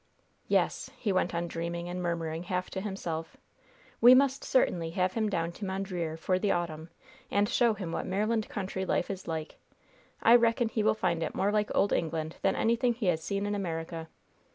[0.47, 3.37] "Yes," he went dreaming on and murmuring half to himself,
[4.01, 6.89] "we must certainly have him down to Mondreer for the autumn,
[7.29, 9.59] and show him what Maryland country life is like!
[10.23, 13.45] I reckon he will find it more like old England than anything he has seen
[13.45, 14.09] in America.